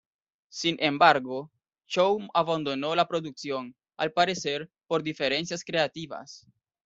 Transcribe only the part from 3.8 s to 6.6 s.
al parecer, por diferencias creativas.